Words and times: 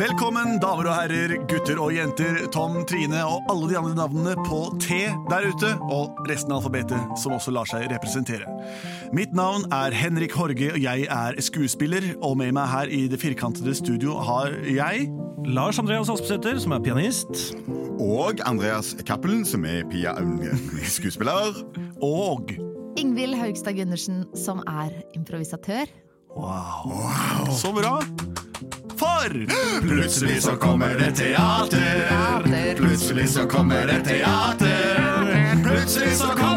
Velkommen, 0.00 0.54
damer 0.56 0.86
og 0.88 0.94
herrer, 0.96 1.32
gutter 1.50 1.76
og 1.82 1.90
jenter, 1.92 2.38
Tom, 2.54 2.78
Trine 2.88 3.18
og 3.28 3.44
alle 3.52 3.66
de 3.68 3.76
andre 3.76 3.92
navnene 3.98 4.32
på 4.46 4.60
T 4.80 5.02
der 5.28 5.48
ute, 5.52 5.72
og 5.84 6.16
resten 6.30 6.54
av 6.54 6.62
alfabetet 6.62 7.20
som 7.20 7.34
også 7.36 7.52
lar 7.52 7.68
seg 7.68 7.84
representere. 7.92 8.48
Mitt 9.12 9.34
navn 9.36 9.66
er 9.74 9.92
Henrik 9.92 10.32
Horge, 10.38 10.70
og 10.72 10.80
jeg 10.80 11.04
er 11.12 11.36
skuespiller, 11.44 12.06
og 12.24 12.38
med 12.40 12.54
meg 12.56 12.72
her 12.72 12.88
i 12.88 13.02
det 13.12 13.20
firkantede 13.20 13.76
studio 13.76 14.16
har 14.24 14.56
jeg 14.64 15.10
Lars 15.44 15.80
Andreas 15.82 16.08
Aspesæter, 16.12 16.56
som 16.62 16.72
er 16.72 16.80
pianist. 16.84 17.52
Og 18.00 18.40
Andreas 18.48 18.94
Cappelen, 19.04 19.44
som 19.44 19.66
er 19.68 19.84
Pia 19.92 20.16
skuespiller. 20.88 21.52
Og 22.00 22.54
Ingvild 22.96 23.36
Haugstad 23.36 23.76
Gundersen, 23.76 24.24
som 24.36 24.64
er 24.64 25.02
improvisatør. 25.12 25.84
Wow. 26.32 27.52
Så 27.52 27.76
bra! 27.76 27.98
For 29.02 29.46
Plutselig 29.88 30.42
så 30.42 30.50
kommer 30.50 30.94
det 30.98 31.16
teater. 31.16 32.76
Plutselig 32.76 33.28
så 33.28 33.48
kommer 33.48 33.86
det 33.86 34.04
teater. 34.04 35.62
Plutselig 35.64 36.12
så 36.12 36.26
kommer 36.26 36.51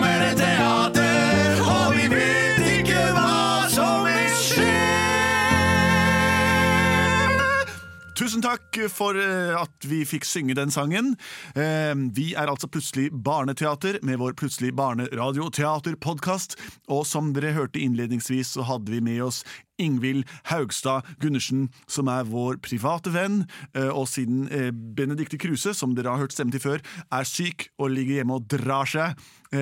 takk 8.75 8.91
for 8.91 9.15
eh, 9.19 9.55
at 9.55 9.85
vi 9.87 10.03
fikk 10.07 10.25
synge 10.27 10.55
den 10.57 10.71
sangen. 10.73 11.15
Eh, 11.55 11.93
Vi 12.15 12.33
er 12.35 12.49
altså 12.49 12.67
Plutselig 12.67 13.11
barneteater 13.11 13.99
med 14.03 14.19
vår 14.19 14.35
Plutselig 14.35 14.73
barneradioteaterpodkast. 14.75 16.57
Og 16.89 17.05
som 17.07 17.33
dere 17.33 17.53
hørte 17.55 17.79
innledningsvis, 17.79 18.55
så 18.55 18.65
hadde 18.65 18.91
vi 18.91 19.01
med 19.01 19.21
oss 19.23 19.43
Ingvild 19.79 20.25
Haugstad 20.47 21.03
Gundersen, 21.19 21.69
som 21.87 22.07
er 22.07 22.27
vår 22.27 22.59
private 22.63 23.11
venn. 23.11 23.45
Eh, 23.75 23.89
Og 23.89 24.07
siden 24.07 24.47
Benedicte 24.95 25.37
Kruse, 25.37 25.73
som 25.73 25.95
dere 25.95 26.11
har 26.11 26.25
hørt 26.25 26.33
stemmen 26.33 26.51
til 26.51 26.63
før, 26.63 26.81
er 27.11 27.23
syk 27.23 27.69
og 27.79 27.91
ligger 27.91 28.21
hjemme 28.21 28.39
og 28.39 28.47
drar 28.47 28.85
seg, 28.85 29.15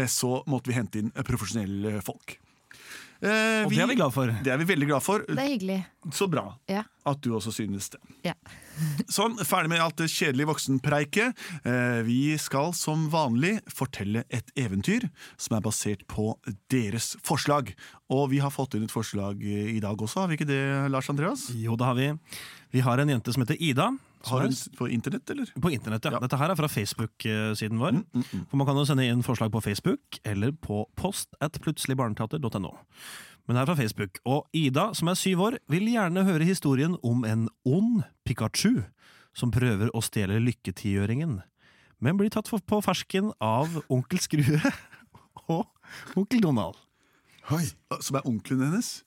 så 0.09 0.41
måtte 0.49 0.71
vi 0.71 0.77
hente 0.77 0.97
inn 0.97 1.11
profesjonelle 1.13 1.99
folk. 2.01 2.39
Eh, 3.23 3.63
Og 3.63 3.71
det 3.71 3.79
er 3.79 3.87
vi 3.87 3.95
glad 3.95 4.11
for. 4.11 4.27
Det 4.43 4.51
er 4.51 4.57
vi 4.59 4.65
veldig 4.67 4.87
glad 4.89 5.03
for. 5.05 5.23
Det 5.27 5.39
er 5.39 5.47
hyggelig. 5.53 5.77
Så 6.11 6.27
bra 6.29 6.57
Ja. 6.69 6.83
at 7.07 7.21
du 7.23 7.29
også 7.37 7.53
synes 7.55 7.89
det. 7.93 7.99
ja. 8.25 8.33
Sånn, 9.07 9.35
ferdig 9.45 9.69
med 9.69 9.79
alt 9.79 9.95
det 10.01 10.09
kjedelige 10.09 10.49
voksenpreiket. 10.49 11.35
Eh, 11.63 12.01
vi 12.03 12.35
skal 12.41 12.73
som 12.73 13.05
vanlig 13.13 13.59
fortelle 13.71 14.23
et 14.33 14.49
eventyr 14.57 15.05
som 15.37 15.55
er 15.57 15.61
basert 15.61 16.05
på 16.09 16.33
deres 16.73 17.13
forslag. 17.23 17.73
Og 18.09 18.29
vi 18.33 18.39
har 18.43 18.49
fått 18.51 18.73
inn 18.75 18.83
et 18.87 18.91
forslag 18.91 19.39
i 19.43 19.79
dag 19.79 19.95
også, 19.95 20.21
har 20.25 20.27
vi 20.27 20.35
ikke 20.39 20.49
det, 20.49 20.61
Lars 20.91 21.09
Andreas? 21.13 21.47
Jo, 21.53 21.75
det 21.77 21.85
har 21.85 21.95
vi. 21.95 22.11
Vi 22.73 22.81
har 22.81 22.97
en 22.99 23.09
jente 23.13 23.31
som 23.31 23.43
heter 23.45 23.61
Ida. 23.61 23.91
Har 24.29 24.45
hun 24.45 24.55
på 24.77 24.87
internett, 24.87 25.29
eller? 25.29 25.49
På 25.61 25.71
internett, 25.71 26.05
ja. 26.05 26.13
Ja. 26.15 26.19
Dette 26.23 26.37
her 26.39 26.53
er 26.53 26.55
fra 26.55 26.69
Facebook-siden 26.71 27.79
vår. 27.81 27.97
Mm, 27.97 28.05
mm, 28.13 28.23
mm. 28.23 28.45
For 28.49 28.57
Man 28.57 28.67
kan 28.69 28.79
jo 28.79 28.85
sende 28.87 29.07
inn 29.09 29.23
forslag 29.25 29.51
på 29.51 29.61
Facebook 29.61 30.19
eller 30.23 30.53
på 30.55 30.85
post 30.95 31.35
at 31.43 31.59
plutseligbarneteater.no. 31.63 32.71
Men 33.47 33.57
det 33.57 33.61
er 33.61 33.67
fra 33.67 33.75
Facebook. 33.75 34.21
Og 34.23 34.47
Ida, 34.55 34.93
som 34.95 35.11
er 35.11 35.19
syv 35.19 35.41
år, 35.43 35.57
vil 35.67 35.89
gjerne 35.91 36.23
høre 36.23 36.47
historien 36.47 36.95
om 37.03 37.25
en 37.27 37.49
ond 37.67 38.05
Pikachu 38.23 38.85
som 39.35 39.51
prøver 39.51 39.91
å 39.91 40.01
stjele 40.05 40.39
lykketiøringen, 40.39 41.41
men 42.03 42.17
blir 42.19 42.31
tatt 42.31 42.47
på 42.47 42.79
fersken 42.85 43.31
av 43.43 43.81
onkel 43.91 44.21
Skrue 44.21 44.59
og 45.51 45.65
onkel 46.15 46.43
Donald. 46.43 46.79
Oi. 47.51 47.65
Som 47.99 48.19
er 48.19 48.27
onkelen 48.29 48.69
hennes? 48.69 49.01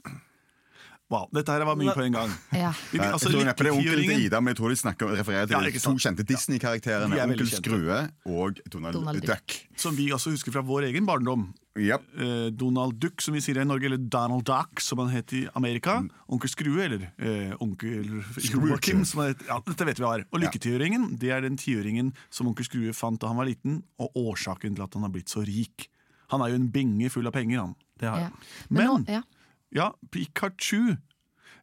Wow, 1.08 1.28
dette 1.30 1.54
her 1.54 1.62
var 1.62 1.76
mye 1.78 1.92
på 1.94 2.02
en 2.02 2.16
gang. 2.16 2.30
ja. 2.52 2.72
Vi- 2.90 2.98
Jeg 2.98 3.12
altså, 3.14 3.30
tror 3.30 3.44
neppe 3.46 3.62
det 3.62 3.70
er 3.70 3.76
onkelen 3.78 4.08
til 4.08 4.24
Ida, 4.26 4.40
men 4.42 4.50
jeg 4.54 4.58
tror 4.58 4.72
de 4.72 4.78
snakker 4.80 5.12
refererer 5.14 5.46
til 5.46 5.54
Ja, 5.54 5.60
de 5.70 5.78
to 5.84 5.92
kjente 6.02 6.24
Disney-karakterene. 6.26 7.14
Er 7.14 7.30
Onkel. 7.30 7.46
Skrue 7.46 7.98
og 8.26 8.58
Donald, 8.72 8.96
Donald 8.98 9.20
Duck. 9.22 9.28
Duck. 9.46 9.54
Som 9.78 9.94
vi 9.94 10.08
også 10.10 10.32
husker 10.34 10.50
fra 10.56 10.64
vår 10.66 10.88
egen 10.88 11.06
barndom. 11.06 11.52
Yep. 11.78 12.02
Eh, 12.18 12.48
Donald 12.56 12.96
Duck, 12.98 13.20
som 13.22 13.34
vi 13.36 13.40
sier 13.44 13.60
i 13.60 13.64
Norge, 13.68 13.84
eller 13.86 14.00
Donald 14.02 14.42
Duck, 14.48 14.80
som 14.82 14.98
han 15.04 15.12
het 15.12 15.30
i 15.36 15.44
Amerika. 15.54 15.98
Onkel 16.32 16.50
Skrue, 16.50 16.82
eller 16.88 17.06
eh, 17.20 17.52
onkel 17.62 18.24
Joakim, 18.48 19.04
som 19.06 19.20
han 19.22 19.34
het. 19.34 19.46
Ja, 19.46 19.60
dette 19.62 19.86
vet 19.86 20.00
vi 20.00 20.06
hva 20.08 20.14
er. 20.18 20.24
Og 20.32 20.42
lykketiøringen, 20.42 21.12
det 21.20 21.30
er 21.36 21.44
den 21.46 21.58
tiøringen 21.60 22.10
som 22.34 22.48
onkel 22.50 22.66
Skrue 22.66 22.96
fant 22.96 23.20
da 23.22 23.30
han 23.30 23.38
var 23.38 23.46
liten, 23.46 23.82
og 24.02 24.10
årsaken 24.16 24.74
til 24.74 24.82
at 24.88 24.96
han 24.98 25.06
har 25.06 25.14
blitt 25.14 25.30
så 25.30 25.44
rik. 25.46 25.86
Han 26.32 26.42
er 26.42 26.50
jo 26.50 26.58
en 26.64 26.70
binge 26.74 27.12
full 27.14 27.28
av 27.30 27.36
penger, 27.36 27.60
han. 27.62 27.76
Det 28.00 28.08
har 28.10 28.24
ja. 28.26 28.30
Men- 28.74 28.86
nå, 28.90 28.96
ja. 29.20 29.22
Ja, 29.76 29.90
Pikachu, 30.10 30.96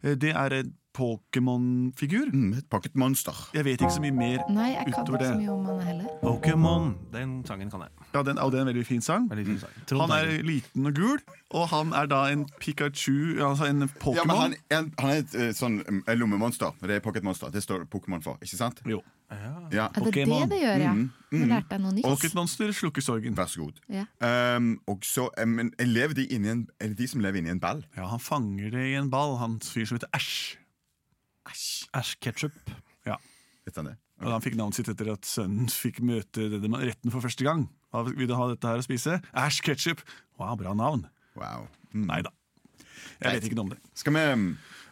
eh, 0.04 0.14
det 0.22 0.30
er 0.30 0.54
en 0.60 0.76
Pokémon-figur. 0.94 2.30
Mm, 2.34 2.54
et 2.58 2.68
pocket 2.70 2.96
monster. 2.96 3.34
Jeg 3.54 3.66
vet 3.66 3.82
ikke 3.82 3.94
så 3.96 4.02
mye 4.04 4.14
mer 4.16 4.44
Nei, 4.54 4.70
jeg 4.76 4.86
kan 4.94 5.04
utover 5.04 5.20
ikke 5.20 5.28
så 5.28 5.34
det. 5.34 5.40
mye 5.42 5.54
om 5.54 5.66
han 5.66 5.80
heller. 5.88 6.12
Pokémon. 6.24 6.90
Den 7.14 7.34
sangen 7.48 7.72
kan 7.74 7.82
jeg. 7.86 7.90
Ja, 8.14 8.24
den, 8.24 8.38
og 8.40 8.52
det 8.52 8.60
er 8.60 8.66
en 8.68 8.72
veldig 8.72 8.86
fin 8.86 9.02
sang. 9.02 9.30
Veldig 9.32 9.46
fin 9.48 9.60
sang. 9.64 9.70
Trond 9.90 10.12
Han 10.12 10.14
er 10.20 10.44
liten 10.46 10.86
og 10.90 10.94
gul, 10.96 11.20
og 11.52 11.68
han 11.74 11.94
er 11.94 12.06
da 12.12 12.22
en 12.34 12.46
Pikachu, 12.60 13.40
altså 13.42 13.66
en 13.70 13.82
Ja, 13.84 13.88
men 13.88 13.90
Pokémon. 14.04 14.38
han, 14.42 14.56
er- 14.70 14.90
han 15.00 15.10
er 15.10 15.24
et 15.24 15.36
eh, 15.36 15.52
sånn 15.58 15.82
et 16.08 16.18
lommemonster. 16.18 16.72
Det 16.82 16.98
er 17.00 17.00
pocket 17.06 17.24
monster. 17.24 17.50
Det 17.54 17.64
står 17.64 17.86
Pokémon 17.90 18.22
for, 18.24 18.38
ikke 18.42 18.58
sant? 18.58 18.82
Jo. 18.86 19.02
Ja. 19.34 19.88
Er 19.90 20.04
det 20.04 20.14
Pokémon. 20.14 20.44
det 20.46 20.50
det 20.52 20.60
gjør, 20.62 20.78
ja? 20.84 20.92
Mm, 20.94 21.10
Nå 21.34 21.46
lærte 21.50 21.72
jeg 21.74 21.82
noe 21.82 21.92
nytt. 21.96 22.04
Pocket 22.06 22.36
Monster 22.38 22.72
slukker 22.72 23.02
sorgen. 23.02 23.34
Vær 23.34 23.48
så 23.50 23.64
god. 23.64 23.80
Ja. 23.90 24.04
Um, 24.58 24.76
og 24.88 25.00
så, 25.02 25.30
um, 25.42 25.50
men 25.58 25.72
lever 25.80 26.14
de 26.14 26.28
inni 26.36 26.52
en, 26.52 26.68
er 26.80 26.92
det 26.92 26.98
de 27.00 27.08
som 27.10 27.20
lever 27.24 27.40
inni 27.42 27.50
en 27.50 27.60
ball? 27.60 27.82
Ja, 27.98 28.06
han 28.12 28.20
fanger 28.22 28.70
det 28.76 28.84
i 28.92 28.94
en 29.00 29.10
ball, 29.10 29.34
han 29.42 29.56
fyr 29.66 29.88
som 29.90 29.98
heter 29.98 30.12
Æsj. 30.14 30.58
Ash 31.46 32.16
Ketchup. 32.20 32.54
Vet 33.64 33.78
han 33.80 33.86
det? 33.88 33.98
Og 34.24 34.32
han 34.32 34.44
fikk 34.44 34.56
navnet 34.60 34.76
sitt 34.76 34.90
etter 34.92 35.10
at 35.14 35.28
sønnen 35.28 35.70
fikk 35.72 36.02
møte 36.04 36.46
retten 36.52 37.12
for 37.14 37.24
første 37.24 37.46
gang. 37.48 37.66
Hva 37.94 38.04
Vil 38.10 38.28
du 38.28 38.36
ha 38.36 38.48
dette 38.52 38.68
her 38.68 38.82
å 38.82 38.86
spise? 38.86 39.18
Æsj 39.38 39.62
ketchup. 39.64 40.02
Wow, 40.40 40.56
bra 40.60 40.74
navn. 40.76 41.06
Wow. 41.40 41.68
Mm. 41.94 42.06
Nei 42.10 42.22
da. 42.26 42.32
Jeg 43.24 43.38
vet 43.38 43.48
ikke 43.48 43.58
noe 43.60 43.68
om 43.70 43.76
det. 43.76 43.82
Skal 44.00 44.18
vi 44.20 44.30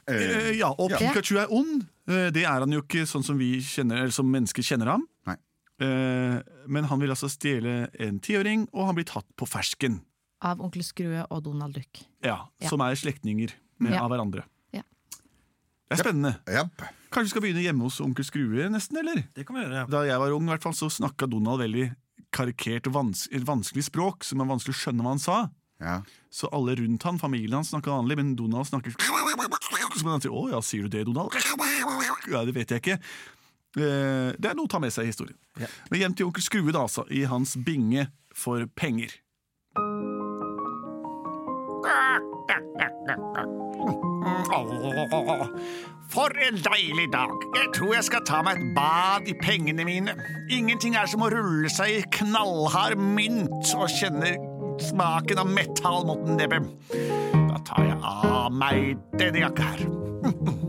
Uh, 0.09 0.49
ja, 0.57 0.71
og 0.81 0.89
Ja. 0.89 0.97
Pikachu 0.97 1.37
er 1.37 1.51
ond. 1.53 1.83
Eh, 2.09 2.31
det 2.33 2.41
er 2.41 2.63
han 2.63 2.71
jo 2.73 2.81
ikke 2.81 3.03
sånn 3.07 3.23
som 3.23 3.37
vi 3.37 3.59
kjenner, 3.61 3.99
eller 4.01 4.11
som 4.11 4.25
mennesker 4.27 4.65
kjenner 4.65 4.89
ham. 4.89 5.03
Nei. 5.29 5.35
Eh, 5.79 6.39
men 6.67 6.87
han 6.89 6.99
vil 6.99 7.13
altså 7.13 7.29
stjele 7.29 7.85
en 8.01 8.17
tiåring, 8.19 8.65
og 8.73 8.87
han 8.89 8.97
blir 8.97 9.05
tatt 9.07 9.27
på 9.37 9.45
fersken. 9.47 9.99
Av 10.41 10.59
onkel 10.59 10.83
Skrue 10.83 11.21
og 11.29 11.43
Donald 11.45 11.77
Duck. 11.77 12.01
Ja, 12.25 12.47
Ja. 12.59 12.67
Som 12.67 12.81
er 12.81 12.97
slektninger 12.97 13.53
Ja. 13.79 14.01
av 14.03 14.09
hverandre. 14.09 14.43
Det 15.91 15.97
er 15.99 16.03
spennende. 16.05 16.33
Yep. 16.47 16.83
Kanskje 17.11 17.27
vi 17.27 17.31
skal 17.33 17.43
begynne 17.43 17.63
hjemme 17.65 17.83
hos 17.83 17.97
onkel 17.99 18.23
Skrue, 18.23 18.69
nesten? 18.71 18.97
eller? 19.01 19.25
Det 19.35 19.43
kan 19.47 19.57
vi 19.57 19.65
gjøre. 19.65 19.81
ja. 19.81 19.87
Da 19.91 20.03
jeg 20.07 20.19
var 20.21 20.31
ung, 20.31 20.45
i 20.47 20.53
hvert 20.53 20.63
fall, 20.63 20.75
så 20.77 20.87
snakka 20.87 21.27
Donald 21.27 21.59
veldig 21.59 21.89
karikert 22.31 22.87
og 22.87 22.93
vans 22.95 23.25
vanskelig 23.27 23.83
språk, 23.89 24.23
som 24.23 24.39
er 24.39 24.47
vanskelig 24.47 24.71
å 24.77 24.79
skjønne 24.79 25.03
hva 25.03 25.11
han 25.11 25.19
sa. 25.19 25.49
Ja. 25.81 25.97
Så 26.31 26.47
alle 26.55 26.77
rundt 26.79 27.03
han, 27.03 27.19
familien 27.19 27.57
hans 27.59 27.73
snakka 27.73 27.91
vanlig, 27.91 28.15
men 28.21 28.35
Donald 28.39 28.69
snakker 28.69 28.95
Så 30.01 30.07
han 30.07 30.21
sier 30.23 30.31
'Å 30.31 30.49
ja, 30.53 30.61
sier 30.63 30.87
du 30.87 30.89
det, 30.89 31.05
Donald?' 31.05 31.35
Ja, 32.31 32.45
Det 32.45 32.55
vet 32.55 32.69
jeg 32.71 32.81
ikke. 32.81 32.99
Eh, 33.75 34.31
Det 34.39 34.45
er 34.47 34.55
noe 34.55 34.65
å 34.65 34.71
ta 34.71 34.79
med 34.79 34.93
seg 34.93 35.03
i 35.03 35.11
historien. 35.11 35.35
Ja. 35.59 35.67
Men 35.91 35.99
hjem 35.99 36.15
til 36.15 36.25
onkel 36.27 36.41
Skrue, 36.43 36.71
da, 36.71 36.87
altså, 36.87 37.03
i 37.11 37.25
hans 37.25 37.57
binge 37.57 38.07
for 38.33 38.65
penger. 38.75 39.11
For 46.11 46.33
en 46.47 46.57
deilig 46.59 47.07
dag. 47.13 47.31
Jeg 47.55 47.67
tror 47.75 47.93
jeg 47.95 48.03
skal 48.03 48.23
ta 48.27 48.41
meg 48.43 48.59
et 48.59 48.73
bad 48.75 49.29
i 49.31 49.35
pengene 49.39 49.85
mine. 49.87 50.15
Ingenting 50.51 50.97
er 50.99 51.07
som 51.07 51.23
å 51.23 51.29
rulle 51.31 51.71
seg 51.71 52.01
i 52.01 52.01
knallhard 52.19 52.99
mynt 52.99 53.71
og 53.77 53.87
kjenne 53.95 54.33
smaken 54.81 55.39
av 55.39 55.47
metall 55.55 56.03
mot 56.09 56.25
nebbet. 56.27 56.67
Da 56.91 57.61
tar 57.67 57.87
jeg 57.87 57.97
av 58.03 58.51
meg 58.51 58.99
denne 59.21 59.45
jakka 59.45 59.71
her. 59.71 59.87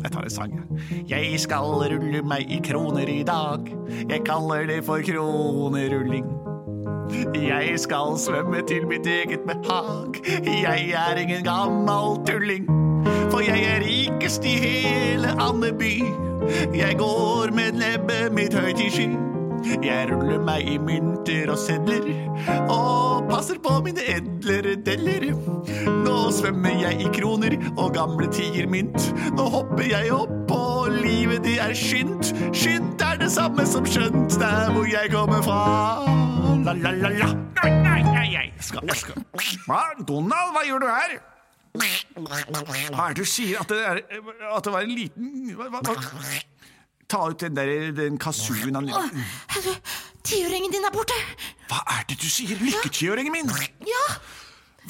Jeg 0.00 0.14
tar 0.14 0.24
en 0.24 0.32
sang, 0.32 0.52
jeg. 0.56 1.00
Jeg 1.10 1.40
skal 1.42 1.82
rulle 1.92 2.22
meg 2.24 2.48
i 2.48 2.56
kroner 2.64 3.10
i 3.12 3.20
dag. 3.28 3.66
Jeg 4.08 4.24
kaller 4.24 4.64
det 4.70 4.78
for 4.86 5.04
kronerulling. 5.04 6.24
Jeg 7.36 7.76
skal 7.84 8.16
svømme 8.18 8.64
til 8.64 8.88
mitt 8.88 9.06
eget 9.06 9.44
behag. 9.44 10.22
Jeg 10.24 10.94
er 10.96 11.20
ingen 11.20 11.44
gammel 11.44 12.16
tulling. 12.24 12.89
For 13.30 13.40
jeg 13.44 13.64
er 13.64 13.84
rikest 13.84 14.44
i 14.44 14.56
hele 14.60 15.34
Andeby. 15.40 15.94
Jeg 16.74 16.96
går 16.98 17.52
med 17.54 17.78
nebbet 17.78 18.32
mitt 18.34 18.54
høyt 18.54 18.80
i 18.80 18.88
sky. 18.90 19.10
Jeg 19.84 20.08
ruller 20.08 20.40
meg 20.40 20.64
i 20.68 20.78
mynter 20.80 21.50
og 21.52 21.58
sedler 21.60 22.06
og 22.72 23.28
passer 23.28 23.58
på 23.60 23.74
mine 23.84 24.04
edlere 24.08 24.76
deller. 24.86 25.26
Nå 26.04 26.16
svømmer 26.34 26.80
jeg 26.80 27.04
i 27.04 27.10
kroner 27.14 27.56
og 27.76 27.92
gamle 27.94 28.30
tigermynt. 28.32 29.10
Nå 29.36 29.48
hopper 29.52 29.84
jeg 29.84 30.12
opp 30.16 30.54
og 30.56 30.88
livet 30.96 31.44
det 31.44 31.58
er 31.62 31.74
skynt. 31.76 32.32
Skynt 32.56 33.04
er 33.04 33.20
det 33.20 33.30
samme 33.34 33.66
som 33.68 33.86
skjønt 33.86 34.38
der 34.40 34.72
hvor 34.74 34.88
jeg 34.88 35.12
kommer 35.12 35.44
fra. 35.44 35.60
La, 36.64 36.72
la, 36.76 36.94
la, 36.96 37.12
la. 37.20 37.28
Nei, 37.60 37.70
nei, 37.84 38.00
nei, 38.08 38.26
jeg 38.32 38.52
skal, 38.64 38.88
jeg 38.88 39.04
skal. 39.04 39.20
Donald, 40.08 40.56
hva 40.56 40.64
gjør 40.66 40.86
du 40.86 40.88
her? 40.88 41.20
Hva 41.70 43.08
er 43.08 43.14
det 43.14 43.22
du 43.22 43.28
sier? 43.28 43.60
At 43.60 43.70
det, 43.70 43.78
er, 43.78 44.00
at 44.50 44.64
det 44.64 44.72
var 44.74 44.86
en 44.86 44.94
liten 44.94 45.52
hva, 45.54 45.68
hva? 45.70 45.94
Ta 47.10 47.24
ut 47.30 47.40
den 47.42 47.56
der 47.56 47.90
den 47.94 48.18
kasuen 48.22 48.74
han 48.74 48.90
Tiåringen 50.26 50.70
din 50.70 50.84
er 50.84 50.92
borte! 50.94 51.16
Hva 51.70 51.80
er 51.96 52.04
det 52.10 52.18
du 52.20 52.28
sier? 52.28 52.58
Lykketiåringen 52.60 53.32
min? 53.32 53.50
Ja! 53.88 54.06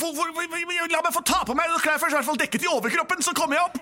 Hvor, 0.00 0.14
hvor, 0.14 0.30
hvor, 0.32 0.88
la 0.90 1.00
meg 1.04 1.12
få 1.14 1.22
ta 1.26 1.42
på 1.46 1.54
meg 1.58 1.70
klær 1.82 1.98
først, 2.00 2.14
i 2.14 2.18
hvert 2.18 2.28
fall 2.28 2.40
dekket 2.40 2.64
i 2.64 2.70
overkroppen, 2.70 3.22
så 3.22 3.34
kommer 3.36 3.58
jeg 3.58 3.64
opp. 3.68 3.76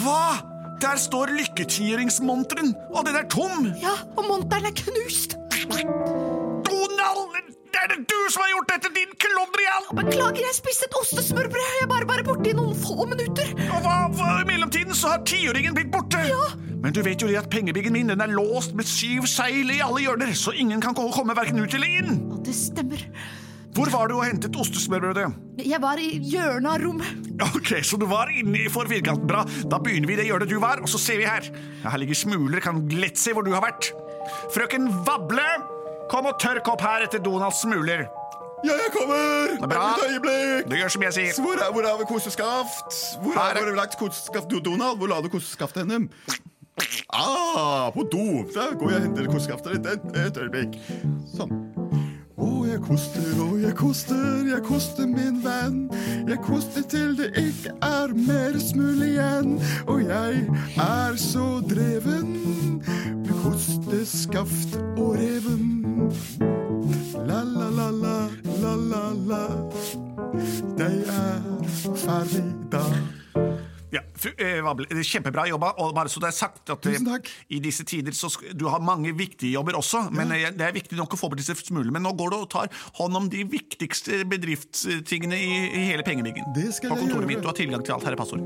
Hva? 0.00 0.24
Der 0.80 0.96
står 0.96 1.32
lykketieringsmonteren, 1.36 2.72
og 2.94 3.04
den 3.06 3.16
er 3.20 3.26
tom. 3.28 3.66
Ja, 3.82 3.92
og 4.16 4.24
monteren 4.30 4.70
er 4.70 4.76
knust! 4.78 5.36
Donald, 6.64 7.36
det 7.72 7.82
er 7.82 7.92
det 7.92 7.98
du 8.08 8.16
som 8.32 8.46
har 8.46 8.54
gjort 8.54 8.72
dette, 8.72 8.92
din! 8.96 9.12
Beklager, 9.90 10.44
jeg 10.44 10.54
spiste 10.54 10.86
et 10.86 10.96
ostesmørbrød. 11.00 11.70
Jeg 11.80 11.88
bare, 11.90 12.06
bare 12.06 12.24
borte 12.26 12.52
i 12.52 12.54
noen 12.54 12.76
få 12.78 13.08
minutter. 13.10 13.48
Og 13.74 13.80
hva, 13.82 13.96
hva, 14.14 14.28
I 14.38 14.46
mellomtiden 14.46 14.94
så 14.94 15.16
har 15.16 15.24
tiåringen 15.26 15.74
blitt 15.74 15.90
borte. 15.90 16.20
Ja. 16.28 16.52
Men 16.80 16.94
du 16.94 17.02
vet 17.04 17.20
jo 17.20 17.28
det 17.28 17.40
at 17.40 17.50
pengebiggen 17.52 17.96
min 17.96 18.12
den 18.12 18.22
er 18.22 18.30
låst 18.30 18.76
med 18.78 18.86
syv 18.88 19.26
seil 19.28 19.72
i 19.74 19.80
alle 19.84 20.04
hjørner, 20.04 20.30
så 20.38 20.54
ingen 20.54 20.80
kan 20.80 20.94
komme 20.94 21.34
verken 21.36 21.58
ut 21.60 21.74
eller 21.74 21.98
inn. 21.98 22.20
Ja, 22.30 22.38
det 22.46 22.54
stemmer. 22.56 23.02
Hvor 23.74 23.90
var 23.92 24.10
du 24.10 24.16
og 24.16 24.24
hentet 24.26 24.56
ostesmørbrødet? 24.58 25.26
Jeg 25.62 25.82
var 25.82 26.00
i 26.02 26.08
hjørnet 26.26 26.70
av 26.70 26.80
rommet. 26.82 27.28
Ok, 27.50 27.74
så 27.86 27.98
du 28.00 28.06
var 28.10 28.30
inne 28.34 28.64
i 28.64 28.70
for 28.72 28.88
firkanten. 28.90 29.26
Bra. 29.30 29.42
Da 29.70 29.78
begynner 29.82 30.10
vi 30.10 30.16
i 30.16 30.20
det 30.22 30.28
hjørnet 30.30 30.50
du 30.50 30.58
var, 30.62 30.82
og 30.82 30.90
så 30.90 31.02
ser 31.02 31.20
vi 31.20 31.28
her. 31.28 31.50
Ja, 31.82 31.92
her 31.92 32.02
ligger 32.02 32.18
smuler, 32.18 32.62
kan 32.62 32.82
lett 32.94 33.18
se 33.20 33.34
hvor 33.34 33.46
du 33.46 33.52
har 33.54 33.66
vært. 33.66 33.92
Frøken 34.54 34.90
Vable, 35.06 35.46
kom 36.10 36.30
og 36.30 36.38
tørk 36.42 36.70
opp 36.72 36.82
her 36.86 37.06
etter 37.06 37.22
Donalds 37.22 37.62
smuler. 37.62 38.08
Ja, 38.64 38.72
jeg 38.72 38.90
kommer! 38.92 39.64
er 39.64 39.68
bra. 39.68 39.86
Et 39.96 40.12
øyeblikk! 40.12 40.70
Du 40.70 40.76
gjør 40.76 40.88
som 40.88 41.02
jeg 41.02 41.12
sier. 41.12 41.42
Hvor 41.42 41.56
er, 41.64 41.72
hvor 41.72 41.82
er 41.82 42.04
koseskaft? 42.04 42.92
Hvor 43.22 43.32
Her 43.32 43.56
er, 43.56 43.64
hvor 43.64 43.76
lagt 43.76 43.98
koseskaft? 43.98 44.50
Du, 44.50 44.58
Donald, 44.58 44.96
hvor 44.98 45.06
la 45.06 45.20
du 45.20 45.28
koseskaftet 45.28 45.80
henne? 45.82 46.08
Ah, 47.12 47.90
på 47.92 48.02
do! 48.12 48.44
Da 48.54 48.60
går 48.78 48.90
jeg 48.90 48.96
og 48.96 49.02
henter 49.02 49.32
koseskaftet 49.32 49.72
ditt. 49.72 49.86
Et, 49.86 50.26
et 50.26 50.36
øyeblikk. 50.36 50.76
Sånn. 51.36 51.52
Å, 52.40 52.48
jeg 52.64 52.80
koster, 52.84 53.26
og 53.44 53.56
jeg 53.60 53.74
koster, 53.76 54.46
jeg 54.48 54.62
koster 54.64 55.08
min 55.08 55.42
venn. 55.44 55.82
Jeg 56.28 56.40
koster 56.44 56.84
til 56.88 57.16
det 57.18 57.32
ikke 57.36 57.74
er 57.84 58.14
mer 58.16 58.56
smul 58.60 59.04
igjen. 59.04 59.58
Og 59.86 60.04
jeg 60.08 60.46
er 60.76 61.20
så 61.20 61.48
dreven 61.68 62.32
med 63.20 63.34
kosteskaft 63.42 64.80
og 64.96 65.16
reven. 65.20 66.69
La, 66.90 67.42
la, 67.44 67.68
la, 67.70 67.90
la, 67.90 68.16
la, 68.62 68.74
la, 68.74 69.02
la. 69.30 69.40
Jeg 70.80 71.02
er 71.06 71.68
ferdig 72.02 72.42
da. 72.72 72.82
Ja, 73.90 74.02
eh, 74.38 75.02
Kjempebra 75.06 75.46
jobba. 75.50 75.72
Og 75.82 75.94
bare 75.94 76.10
så 76.10 76.22
det 76.22 76.30
er 76.30 76.36
sagt 76.36 76.70
at 76.70 76.86
eh, 76.86 76.94
Tusen 76.94 77.06
takk. 77.06 77.30
i 77.50 77.60
disse 77.62 77.86
tider 77.86 78.14
så 78.14 78.30
Du 78.54 78.66
har 78.70 78.82
mange 78.82 79.12
viktige 79.16 79.52
jobber 79.54 79.78
også, 79.78 80.08
men 80.14 80.32
eh, 80.34 80.50
det 80.50 80.66
er 80.66 80.74
viktig 80.74 80.98
nok 80.98 81.14
å 81.14 81.20
få 81.20 81.30
bort 81.30 81.42
disse 81.42 81.54
smulene. 81.58 81.94
Men 81.94 82.06
nå 82.06 82.14
går 82.18 82.34
du 82.34 82.38
og 82.40 82.50
tar 82.50 82.70
hånd 82.98 83.22
om 83.22 83.30
de 83.30 83.44
viktigste 83.46 84.24
bedriftstingene 84.30 85.38
i, 85.38 85.52
i 85.70 85.86
hele 85.92 86.06
pengebyggen. 86.06 86.50
Det 86.56 86.72
skal 86.74 86.94
På 86.94 87.04
kontoret 87.04 87.30
mitt. 87.30 87.42
Du 87.42 87.50
har 87.50 87.58
tilgang 87.58 87.86
til 87.86 87.94
alt. 87.94 88.06
Her 88.06 88.18
er 88.18 88.22
passord. 88.22 88.42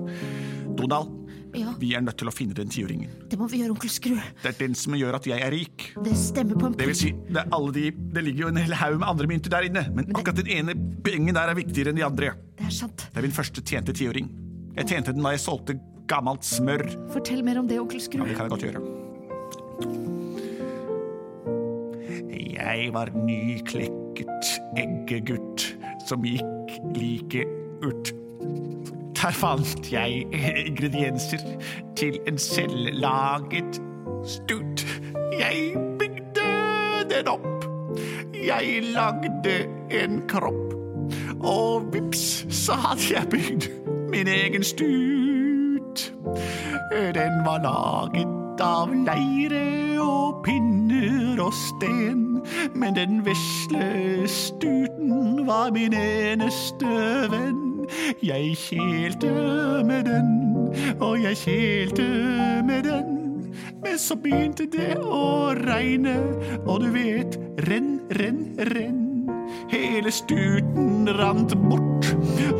Donald, 0.76 1.12
Ja, 1.54 1.72
vi 1.78 1.92
er 1.94 2.02
nødt 2.02 2.16
til 2.18 2.28
å 2.30 2.32
finne 2.34 2.54
den 2.58 2.68
tiåringen. 2.72 3.10
det 3.30 3.38
må 3.38 3.46
vi 3.50 3.60
gjøre, 3.62 3.74
onkel 3.76 3.90
Skru. 3.92 4.14
Det 4.42 4.50
er 4.50 4.56
den 4.58 4.74
som 4.74 4.94
gjør 4.98 5.14
at 5.20 5.26
jeg 5.28 5.38
er 5.40 5.50
rik. 5.54 5.88
Det 6.02 6.14
stemmer 6.18 6.58
på 6.58 6.66
en 6.66 6.76
Det 6.78 6.86
vil 6.90 6.98
si, 6.98 7.12
det, 7.28 7.44
alle 7.54 7.72
de, 7.76 7.84
det 8.14 8.24
ligger 8.26 8.46
jo 8.46 8.48
en 8.52 8.56
hel 8.62 8.74
haug 8.80 8.98
med 8.98 9.08
andre 9.08 9.26
mynter 9.30 9.50
der 9.54 9.68
inne, 9.68 9.84
men 9.94 10.10
akkurat 10.14 10.40
den 10.42 10.50
ene 10.50 10.74
pengen 11.06 11.34
der 11.36 11.52
er 11.52 11.58
viktigere 11.58 11.94
enn 11.94 12.00
de 12.00 12.06
andre. 12.06 12.32
Det 12.58 12.66
er 12.66 12.74
sant. 12.74 13.06
Det 13.12 13.20
er 13.22 13.26
min 13.28 13.36
første 13.36 13.62
tjente 13.62 13.94
tiåring. 13.96 14.28
Jeg 14.74 14.90
tjente 14.90 15.14
den 15.14 15.22
da 15.22 15.30
jeg 15.36 15.44
solgte 15.44 15.78
gammelt 16.10 16.44
smør. 16.44 16.82
Fortell 17.14 17.44
mer 17.46 17.62
om 17.62 17.68
det, 17.70 17.78
onkel 17.80 18.02
Skru. 18.02 18.18
Ja, 18.24 18.28
det 18.28 18.36
kan 18.36 18.48
jeg 18.48 18.54
godt 18.56 18.66
gjøre. 18.68 18.82
Jeg 22.54 22.90
var 22.94 23.10
nyklekket 23.14 24.50
eggegutt 24.80 25.66
som 26.08 26.24
gikk 26.26 26.74
like 26.96 27.44
ut. 27.84 28.12
Der 29.24 29.30
fant 29.30 29.92
jeg 29.92 30.26
ingredienser 30.66 31.38
til 31.96 32.18
en 32.28 32.38
selvlaget 32.38 33.80
stut. 34.26 35.00
Jeg 35.38 35.72
bygde 35.98 36.50
den 37.10 37.28
opp. 37.28 37.64
Jeg 38.46 38.82
lagde 38.82 39.54
en 39.90 40.22
kropp. 40.28 40.74
Og 41.40 41.86
vips, 41.92 42.46
så 42.54 42.72
hadde 42.72 43.02
jeg 43.14 43.28
bygd 43.30 43.68
min 44.10 44.28
egen 44.28 44.64
stut. 44.64 46.12
Den 47.14 47.40
var 47.48 47.64
laget 47.64 48.60
av 48.60 48.92
leire 48.92 50.04
og 50.04 50.44
pinner 50.44 51.40
og 51.40 51.52
sten. 51.64 52.42
Men 52.74 52.96
den 52.96 53.24
vesle 53.24 54.28
stuten 54.28 55.46
var 55.46 55.72
min 55.72 55.96
eneste 55.96 56.92
venn. 57.32 57.53
Jeg 58.22 58.56
kjelte 58.56 59.30
med 59.84 60.04
den, 60.08 60.30
og 61.00 61.22
jeg 61.22 61.36
kjelte 61.36 62.08
med 62.66 62.82
den. 62.88 63.20
Men 63.82 63.98
så 63.98 64.16
begynte 64.16 64.66
det 64.70 64.94
å 64.98 65.52
regne, 65.58 66.16
og 66.64 66.80
du 66.82 66.88
vet, 66.94 67.36
renn, 67.68 67.98
renn, 68.18 68.46
renn. 68.72 69.02
Hele 69.70 70.10
stuten 70.12 71.08
rant 71.18 71.52
bort, 71.66 72.08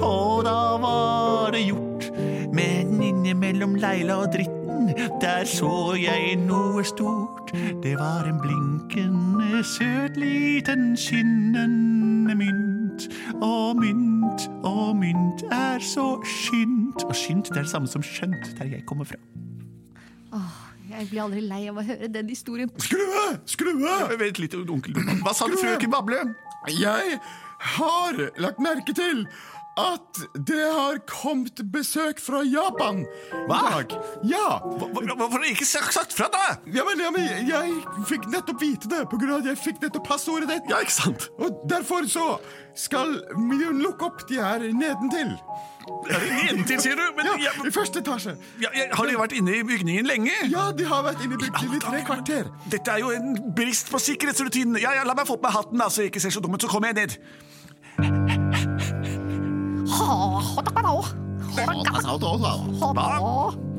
og 0.00 0.44
da 0.46 0.76
var 0.82 1.54
det 1.56 1.64
gjort. 1.68 2.10
Men 2.54 3.00
innimellom 3.02 3.74
Leila 3.80 4.20
og 4.24 4.34
dritten, 4.36 4.92
der 5.22 5.48
så 5.48 5.94
jeg 5.98 6.36
noe 6.44 6.84
stort. 6.84 7.54
Det 7.82 7.96
var 7.98 8.28
en 8.28 8.38
blinkende, 8.44 9.64
søt 9.64 10.20
liten 10.20 10.92
skinnende 10.96 12.38
mynt. 12.38 12.73
Og 13.42 13.76
mynt 13.80 14.46
og 14.66 14.96
mynt 14.96 15.44
er 15.52 15.82
så 15.84 16.06
skynt. 16.24 17.04
Og 17.08 17.14
skynt 17.18 17.50
det 17.52 17.62
er 17.62 17.66
det 17.66 17.72
samme 17.72 17.90
som 17.90 18.04
skjønt, 18.04 18.52
der 18.58 18.70
jeg 18.76 18.84
kommer 18.88 19.08
fra. 19.08 19.18
Åh, 20.34 20.60
Jeg 20.90 21.08
blir 21.10 21.22
aldri 21.24 21.40
lei 21.40 21.62
av 21.70 21.78
å 21.80 21.82
høre 21.86 22.08
den 22.12 22.28
historien. 22.28 22.70
Skrue! 22.78 23.24
Skrue! 23.48 23.94
Vent 24.20 24.38
litt, 24.42 24.54
onkel. 24.54 24.94
Hva 25.24 25.32
sa 25.34 25.48
du, 25.48 25.56
frøken 25.58 25.90
Bable? 25.90 26.20
Jeg 26.70 27.18
har 27.76 28.20
lagt 28.40 28.60
merke 28.62 28.94
til 28.96 29.24
at 29.80 30.20
det 30.46 30.60
har 30.70 31.00
kommet 31.10 31.58
besøk 31.74 32.20
fra 32.22 32.44
Japan 32.46 33.00
Hva? 33.48 33.56
i 33.58 33.70
dag. 33.72 33.94
Ja. 34.30 34.60
Hvorfor 34.62 35.32
har 35.34 35.42
du 35.42 35.48
ikke 35.50 35.66
sagt 35.66 36.14
fra, 36.14 36.28
da? 36.30 36.44
Ja, 36.70 36.84
men, 36.86 37.02
ja, 37.02 37.10
men 37.10 37.48
jeg 37.48 37.72
fikk 38.06 38.28
nettopp 38.30 38.62
vite 38.62 38.90
det 38.92 39.00
på 39.10 39.18
grunn 39.18 39.34
av 39.34 39.42
at 39.42 39.50
jeg 39.50 39.58
fikk 39.64 39.82
nettopp 39.82 40.06
passordet 40.06 40.48
ditt. 40.52 40.70
Ja, 40.70 40.78
ikke 40.84 40.94
sant? 40.94 41.26
Og 41.42 41.58
derfor 41.70 42.06
så 42.06 42.36
skal 42.78 43.16
vi 43.50 43.58
lukke 43.82 44.06
opp 44.06 44.22
de 44.30 44.38
her 44.38 44.62
nedentil. 44.70 45.34
Ja, 46.08 46.16
Nedentil, 46.16 46.78
sier 46.80 46.96
du? 46.96 47.02
Men 47.16 47.26
Ja, 47.28 47.34
ja, 47.50 47.50
i 47.68 47.70
første 47.74 48.00
etasje. 48.00 48.36
ja, 48.62 48.70
har 48.96 49.04
de 49.10 49.18
vært 49.20 49.34
inne 49.36 49.58
i 49.58 49.62
bygningen 49.68 50.06
lenge? 50.08 50.32
Ja, 50.48 50.70
de 50.72 50.86
har 50.88 51.02
vært 51.04 51.20
inne 51.26 51.36
i 51.36 51.42
bygningen 51.42 51.76
i 51.76 51.82
tre 51.82 52.00
kvarter. 52.06 52.48
Dette 52.72 52.94
er 52.94 53.02
jo 53.02 53.10
en 53.12 53.36
brist 53.58 53.90
på 53.92 54.00
sikkerhetsrutinene. 54.00 54.80
Ja, 54.80 54.94
ja, 54.96 55.04
la 55.04 55.12
meg 55.18 55.28
få 55.28 55.36
på 55.36 55.44
meg 55.44 55.58
hatten, 55.58 55.82
da, 55.82 55.90
så 55.92 56.06
jeg 56.06 56.14
ikke 56.14 56.24
ser 56.24 56.32
så 56.38 56.40
dum 56.40 56.56
ut. 56.56 56.64
Så 56.64 56.72
kommer 56.72 56.94
jeg 56.94 57.02
ned. 57.98 58.43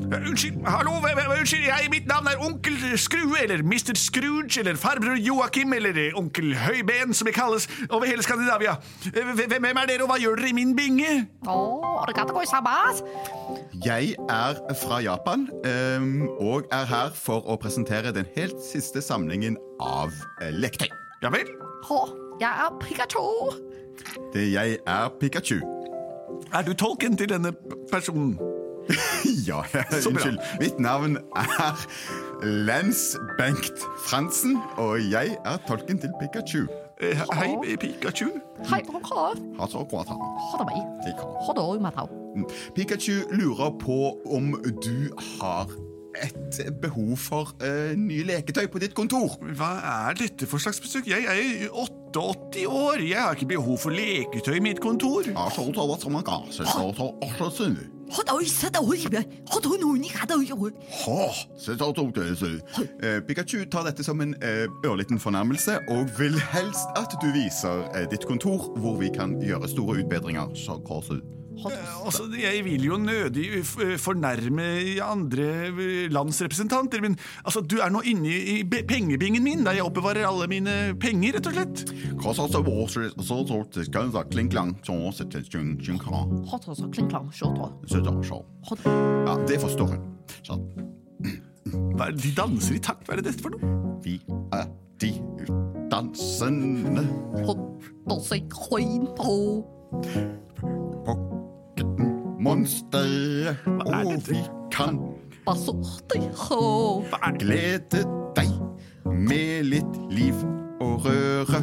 Eh, 0.06 0.28
Unnskyld, 0.28 0.60
hallo, 0.70 0.90
unnskyld, 1.34 1.64
jeg, 1.66 1.88
mitt 1.90 2.04
navn 2.06 2.28
er 2.30 2.38
onkel 2.46 2.76
Skrue, 2.96 3.40
eller 3.42 3.62
Mr. 3.66 3.96
Scrooge, 3.98 4.60
eller 4.60 4.76
farbror 4.78 5.16
Joakim, 5.18 5.72
eller 5.74 5.98
eh, 5.98 6.14
onkel 6.16 6.52
Høyben, 6.54 7.10
som 7.14 7.26
jeg 7.26 7.34
kalles 7.34 7.66
over 7.90 8.06
hele 8.06 8.22
Skandinavia. 8.22 8.76
Eh, 9.10 9.32
Hvem 9.50 9.66
er 9.66 9.88
dere, 9.90 10.04
og 10.06 10.12
hva 10.12 10.18
gjør 10.22 10.38
dere 10.38 10.52
i 10.52 10.56
min 10.56 10.76
binge? 10.78 11.10
Jeg 13.84 14.14
er 14.30 14.60
fra 14.86 15.00
Japan 15.02 15.48
ehm, 15.66 16.28
og 16.38 16.70
er 16.72 16.86
her 16.86 17.10
for 17.18 17.42
å 17.50 17.58
presentere 17.60 18.14
den 18.14 18.30
helt 18.38 18.62
siste 18.62 19.02
samlingen 19.04 19.58
av 19.82 20.14
leketøy. 20.54 20.88
Ja 21.24 21.34
vel? 21.34 21.50
Jeg 22.40 22.52
er 22.66 22.78
Pikachu. 22.80 23.26
Det 24.32 24.46
jeg 24.52 24.78
er 24.86 25.10
Pikachu. 25.20 25.58
Er 26.54 26.62
du 26.62 26.72
tolken 26.74 27.16
til 27.16 27.28
denne 27.28 27.52
personen? 27.92 28.38
Ja, 29.48 29.62
Så 29.90 30.08
unnskyld. 30.08 30.38
Mitt 30.60 30.80
navn 30.80 31.16
er 31.16 31.86
Lens 32.42 33.16
Bengt 33.38 33.78
Fransen, 34.08 34.58
og 34.76 35.10
jeg 35.10 35.36
er 35.44 35.56
tolken 35.68 35.98
til 35.98 36.10
Pikachu. 36.20 36.66
Eh, 37.00 37.18
Hei, 37.34 37.76
Pikachu. 37.80 38.28
Hei? 38.70 38.80
Ha 39.58 39.66
så 39.66 39.84
bra, 39.90 40.04
ha. 40.08 40.14
Ha 40.50 40.60
det 40.60 40.66
meg. 40.70 40.80
Ha 41.46 41.56
det 41.58 41.82
med 41.82 41.92
tau. 41.92 42.06
Mm. 42.36 42.46
Pikachu 42.74 43.12
lurer 43.30 43.70
på 43.80 43.98
om 44.26 44.54
du 44.84 45.10
har 45.40 45.66
et 46.22 46.60
behov 46.82 47.16
for 47.16 47.52
uh, 47.62 47.92
nye 47.98 48.24
leketøy 48.24 48.66
på 48.72 48.78
ditt 48.78 48.94
kontor. 48.94 49.36
Hva 49.42 49.72
er 50.08 50.16
dette 50.18 50.46
for 50.46 50.62
slags 50.62 50.80
besøk? 50.80 51.06
Jeg 51.06 51.26
er 51.28 51.68
88 52.16 52.66
år. 52.66 53.02
Jeg 53.08 53.22
har 53.22 53.34
ikke 53.34 53.46
behov 53.46 53.78
for 53.78 53.90
leketøy 53.90 54.56
i 54.56 54.64
mitt 54.64 54.80
kontor. 54.80 55.26
Eh, 63.02 63.18
Pikachu 63.26 63.64
tar 63.70 63.88
dette 63.88 64.04
som 64.06 64.20
en 64.22 64.36
eh, 64.38 64.66
ørliten 64.86 65.18
fornærmelse 65.20 65.80
og 65.90 66.12
vil 66.18 66.38
helst 66.54 66.94
at 66.96 67.16
du 67.22 67.26
viser 67.34 67.82
eh, 67.96 68.06
ditt 68.10 68.26
kontor 68.28 68.70
hvor 68.78 69.00
vi 69.00 69.10
kan 69.14 69.36
gjøre 69.42 69.68
store 69.68 70.04
utbedringer. 70.04 70.54
Så? 70.54 70.78
Altså, 72.06 72.26
Jeg 72.36 72.64
vil 72.66 72.84
jo 72.84 72.98
nødig 73.00 73.64
fornærme 74.00 74.66
andre 75.02 76.08
lands 76.12 76.40
representanter, 76.44 77.00
men 77.00 77.16
altså, 77.44 77.60
du 77.60 77.78
er 77.80 77.92
nå 77.92 78.02
inne 78.06 78.28
i 78.28 78.56
pengebingen 78.64 79.42
min, 79.44 79.64
der 79.66 79.78
jeg 79.78 79.86
oppbevarer 79.86 80.26
alle 80.28 80.48
mine 80.50 80.76
penger, 81.00 81.38
rett 81.38 81.50
og 81.50 81.56
slett. 81.56 81.84
Ja, 89.26 89.38
det 89.48 89.60
forstår 89.62 89.96
jeg. 89.96 90.02
Sånn. 90.46 90.66
Hva 91.96 92.08
er 92.08 92.14
det, 92.14 92.22
de 92.22 92.34
danser 92.36 92.76
i 92.76 92.82
takt, 92.82 93.06
hva 93.06 93.16
er 93.16 93.22
det 93.22 93.32
dette 93.32 93.42
for 93.42 93.56
noe? 93.56 93.96
Vi 94.04 94.20
er 94.54 94.68
de 95.02 95.10
dansende 95.90 97.06
Ha 101.06 101.35
monster. 102.40 103.54
er 103.66 104.04
Og 104.04 104.28
vi 104.28 104.40
kan 104.72 104.98
glede 107.38 108.02
deg 108.36 108.50
med 109.06 109.68
litt 109.70 109.98
liv 110.10 110.34
og 110.80 111.06
røre. 111.06 111.62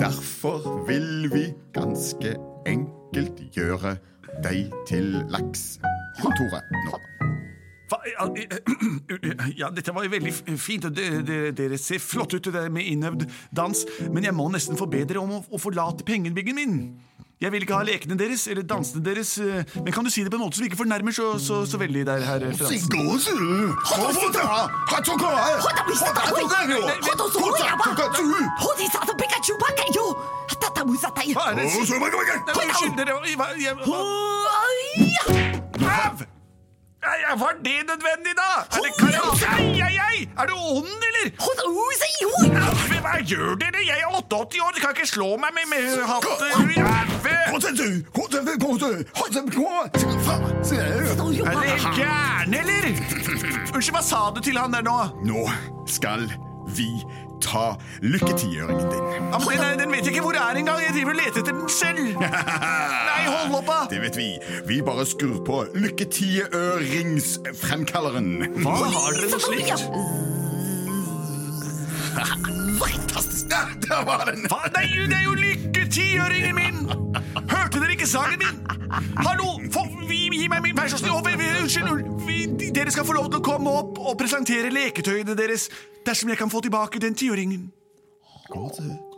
Derfor 0.00 0.86
vil 0.88 1.30
vi 1.32 1.44
ganske 1.72 2.36
enkelt 2.66 3.42
gjøre 3.54 3.96
deg 4.44 4.72
til 4.88 5.12
laks. 5.30 5.78
Kontoret 6.20 6.74
nå. 6.84 7.13
Ja, 8.04 8.26
eh, 8.34 9.54
ja, 9.56 9.70
dette 9.70 9.92
var 9.94 10.04
jo 10.06 10.10
veldig 10.10 10.32
fint, 10.58 10.84
og 10.84 10.94
det- 10.94 11.24
det- 11.26 11.54
dere 11.56 11.78
ser 11.78 11.98
flott 11.98 12.34
ut 12.34 12.42
det 12.52 12.70
med 12.72 12.82
innøvd 12.84 13.26
dans, 13.52 13.84
men 14.10 14.22
jeg 14.24 14.32
må 14.34 14.50
nesten 14.50 14.76
få 14.76 14.86
bedre 14.90 15.18
om 15.20 15.30
å, 15.30 15.44
å 15.50 15.58
forlate 15.60 16.04
pengebyggen 16.04 16.54
min. 16.54 16.78
Jeg 17.42 17.50
vil 17.52 17.62
ikke 17.66 17.74
ha 17.76 17.82
lekene 17.84 18.16
deres, 18.16 18.46
eller 18.48 18.62
dansene 18.62 19.02
deres, 19.04 19.36
eh, 19.38 19.64
men 19.82 19.92
kan 19.92 20.04
du 20.04 20.10
si 20.10 20.22
det 20.22 20.30
på 20.30 20.38
en 20.38 20.44
måte 20.46 20.54
som 20.56 20.64
ikke 20.64 20.78
fornærmer 20.78 21.12
så, 21.12 21.34
så, 21.38 21.64
så 21.66 21.76
veldig 21.76 22.04
der, 22.06 22.22
herr 22.24 22.40
Fransen? 22.56 22.88
Hva 31.34 31.50
er 31.50 31.54
det? 31.58 31.66
Var 37.44 37.52
det 37.64 37.78
nødvendig, 37.90 38.32
da? 38.42 38.50
Er 38.76 38.80
det 38.84 38.92
karate? 38.98 39.46
Ai, 39.56 39.80
ai, 39.86 39.96
ai! 40.08 40.18
Er 40.40 40.46
du 40.50 40.54
ond, 40.54 41.02
eller? 41.08 41.26
Hva 43.04 43.14
gjør 43.30 43.54
dere? 43.60 43.80
Jeg 43.86 43.98
er 44.00 44.16
88 44.16 44.60
år, 44.64 44.70
dere 44.74 44.80
kan 44.84 44.90
ikke 44.96 45.08
slå 45.08 45.28
meg 45.42 45.50
med, 45.56 45.66
med 45.72 45.82
hatt 46.08 46.24
Er 46.24 46.54
dere 51.60 51.94
gærne, 51.98 52.56
eller? 52.62 52.84
Unnskyld, 53.74 53.94
hva 53.96 54.02
sa 54.02 54.20
du 54.34 54.40
til 54.44 54.58
han 54.58 54.72
der 54.76 54.84
nå? 54.86 54.98
Nå 55.26 55.46
skal 55.90 56.28
vi 56.66 57.04
ta 57.44 57.76
lykketiøringen 58.02 58.90
din. 58.90 59.04
Ja, 59.32 59.38
men 59.38 59.58
den, 59.60 59.78
den 59.78 59.90
vet 59.92 59.98
jeg 60.06 60.12
ikke 60.14 60.22
hvor 60.24 60.32
er 60.38 60.54
engang. 60.58 60.80
Jeg 60.84 60.92
driver 60.96 61.10
og 61.12 61.16
leter 61.20 61.40
etter 61.40 61.52
den 61.52 61.68
selv. 61.68 61.98
Nei, 63.10 63.24
hold 63.28 63.54
opp, 63.58 63.66
da! 63.68 63.78
Det 63.90 64.00
vet 64.04 64.16
vi. 64.16 64.38
Vi 64.68 64.82
bare 64.86 65.06
skrur 65.08 65.44
på 65.46 65.64
lykketiøringsfremkalleren. 65.74 68.30
Hva 68.64 68.74
har 68.80 69.10
dere 69.18 69.28
noe 69.32 69.40
slikt? 69.44 69.80
Fantastisk! 72.80 73.44
Ja, 73.54 73.60
der 73.84 74.00
var 74.08 74.22
den! 74.30 74.40
Hva? 74.50 74.60
Nei, 74.74 74.86
det 75.06 75.16
er 75.18 75.24
jo 75.28 75.34
lykketiøringen 75.38 76.54
min! 76.56 76.78
Hørte 77.50 77.76
dere 77.78 77.92
ikke 77.94 78.08
sangen 78.08 78.38
min? 78.42 78.56
Hallo! 79.20 79.48
Vi, 79.60 79.68
gi 80.40 80.48
meg 80.50 80.62
min 80.64 80.76
Vær 80.76 80.88
så 80.92 80.98
snill! 81.00 81.12
Å, 81.14 81.22
vi- 81.24 81.36
vi- 81.40 81.52
Unnskyld! 81.62 82.72
Dere 82.74 82.90
skal 82.90 83.04
få 83.06 83.14
lov 83.16 83.30
til 83.30 83.40
å 83.40 83.44
komme 83.44 83.70
opp 83.70 83.98
og 84.02 84.18
presentere 84.18 84.70
leketøyene 84.74 85.34
deres 85.38 85.68
dersom 86.06 86.28
jeg 86.32 86.38
kan 86.38 86.50
få 86.52 86.60
tilbake 86.64 87.00
den 87.00 87.14
tiåringen. 87.14 87.70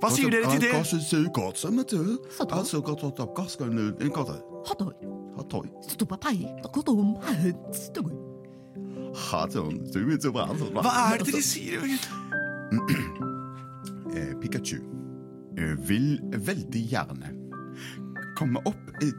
Hva 0.01 0.09
sier 0.15 0.31
dere 0.31 0.47
til 0.53 0.61
det? 0.63 0.71
Hva 10.85 10.95
er 11.13 11.19
det 11.25 11.33
dere 11.33 11.43
sier? 11.43 11.81
Eh, 14.17 14.33
Pikachu 14.41 14.79
eh, 15.59 15.75
vil 15.89 16.21
veldig 16.47 16.83
gjerne 16.91 17.33
komme 18.39 18.61
opp 18.69 19.03
i 19.05 19.11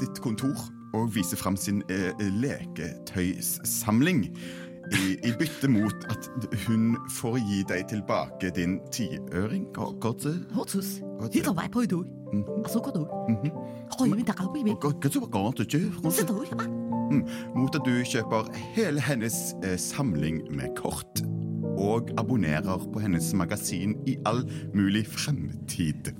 ditt 0.00 0.20
kontor 0.24 0.56
og 0.96 1.14
vise 1.14 1.36
fram 1.36 1.56
sin 1.56 1.82
eh, 1.90 2.10
leketøyssamling. 2.42 4.26
I, 4.90 5.12
I 5.28 5.32
bytte 5.38 5.68
mot 5.70 6.06
at 6.10 6.26
hun 6.66 6.96
får 7.14 7.36
gi 7.46 7.60
deg 7.68 7.84
tilbake 7.92 8.50
din 8.56 8.78
tiøring. 8.90 9.68
Mm, 17.10 17.24
Mot 17.58 17.74
at 17.74 17.86
du 17.86 17.94
kjøper 18.06 18.50
hele 18.76 19.02
hennes 19.02 19.36
eh, 19.66 19.76
samling 19.78 20.44
med 20.54 20.74
kort 20.78 21.22
og 21.80 22.10
abonnerer 22.20 22.84
på 22.92 23.02
hennes 23.02 23.32
magasin 23.34 23.96
i 24.06 24.16
all 24.28 24.44
mulig 24.74 25.06
fremtid. 25.08 26.12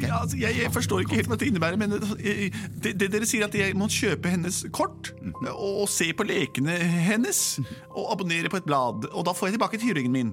Ja, 0.00 0.20
altså, 0.22 0.36
jeg, 0.40 0.56
jeg 0.62 0.72
forstår 0.72 1.04
ikke 1.04 1.18
helt 1.18 1.30
hva 1.30 1.38
det 1.40 1.48
innebærer, 1.50 1.78
men 1.80 1.96
eh, 1.98 2.56
det, 2.82 2.94
det 3.00 3.10
dere 3.12 3.28
sier 3.28 3.46
at 3.46 3.56
jeg 3.56 3.76
må 3.78 3.88
kjøpe 3.92 4.32
hennes 4.32 4.62
kort 4.74 5.12
og, 5.42 5.82
og 5.84 5.88
se 5.92 6.10
på 6.16 6.26
lekene 6.28 6.76
hennes 7.06 7.42
og 7.90 8.12
abonnere 8.14 8.52
på 8.52 8.60
et 8.60 8.68
blad, 8.68 9.08
og 9.10 9.26
da 9.28 9.34
får 9.36 9.50
jeg 9.50 9.58
tilbake 9.58 9.80
tyringen 9.82 10.14
min. 10.14 10.32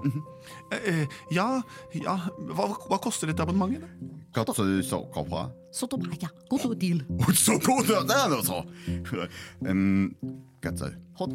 Eh, 0.73 1.05
ja, 1.35 1.47
ja 1.97 2.17
hva, 2.51 2.69
hva 2.87 3.01
koster 3.03 3.31
dette 3.31 3.43
abonnementet? 3.43 3.87
God 6.49 6.75
deal. 6.79 7.03
Så 7.45 7.59
god 7.65 7.87
det, 7.87 8.21
altså! 8.23 8.63
Så? 10.77 10.91
Ha 11.19 11.25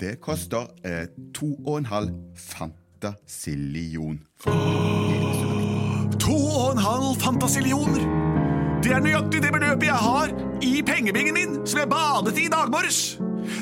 det. 0.00 0.20
Koster 0.20 0.70
eh, 0.84 1.06
to 1.34 1.54
og 1.66 1.78
en 1.78 1.86
halv 1.86 2.14
fantasillion. 2.36 4.22
To 6.22 6.34
og 6.36 6.72
en 6.72 6.78
halv 6.78 7.16
fantasillioner! 7.18 8.02
Det 8.82 8.92
er 8.94 9.00
nøyaktig 9.02 9.40
det 9.42 9.50
beløpet 9.54 9.88
jeg 9.88 9.98
har 9.98 10.30
i 10.62 10.82
pengebingen 10.86 11.34
min, 11.34 11.56
som 11.66 11.80
jeg 11.80 11.88
badet 11.90 12.38
i 12.38 12.44
i 12.46 12.52
dag 12.52 12.70
morges. 12.70 13.16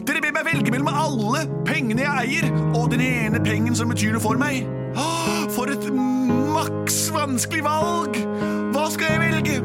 Dere 0.05 0.21
ber 0.21 0.35
meg 0.37 0.45
velge 0.45 0.75
mellom 0.75 0.91
alle 0.93 1.47
pengene 1.65 2.05
jeg 2.05 2.27
eier, 2.27 2.51
og 2.77 2.91
den 2.93 3.01
ene 3.05 3.41
pengen 3.45 3.77
som 3.77 3.89
betyr 3.93 4.13
noe 4.13 4.25
for 4.25 4.41
meg. 4.41 4.69
Ah, 4.93 5.47
For 5.55 5.73
et 5.73 5.89
maks 6.53 7.07
vanskelig 7.17 7.65
valg! 7.65 8.21
Hva 8.75 8.85
skal 8.93 9.15
jeg 9.15 9.23
velge? 9.25 9.57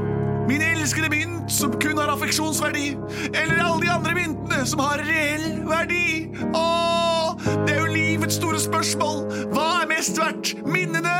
Min 0.47 0.63
elskede 0.63 1.11
mynt, 1.11 1.51
som 1.51 1.75
kun 1.81 1.99
har 1.99 2.13
affeksjonsverdi, 2.15 2.93
eller 3.33 3.59
alle 3.59 3.81
de 3.83 3.91
andre 3.91 4.15
myntene 4.15 4.63
som 4.71 4.83
har 4.85 5.03
reell 5.03 5.65
verdi? 5.67 6.29
Åh, 6.55 7.35
det 7.65 7.75
er 7.75 7.81
jo 7.81 7.91
livets 7.91 8.39
store 8.39 8.59
spørsmål. 8.63 9.25
Hva 9.51 9.67
er 9.81 9.91
mest 9.91 10.19
verdt? 10.21 10.55
Minnene 10.63 11.15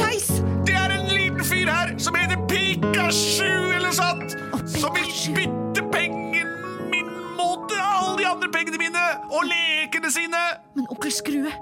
skeis? 0.00 0.28
Det 0.66 0.76
er 0.76 0.96
en 0.96 1.08
liten 1.12 1.44
fyr 1.44 1.70
her 1.70 1.94
som 2.00 2.16
heter 2.18 2.40
Pikachu 2.50 3.50
eller 3.76 3.92
sant? 3.96 4.36
som 4.70 4.94
vil 4.94 5.08
spytte 5.12 5.82
pengene 5.92 6.44
min 6.92 7.08
mot 7.36 7.72
alle 7.74 8.16
de 8.20 8.26
andre 8.28 8.48
pengene 8.52 8.78
mine 8.80 9.04
og 9.30 9.46
lekene 9.48 10.10
sine. 10.12 10.42
Men 10.76 10.88
onkel 10.92 11.12
Skrue, 11.12 11.52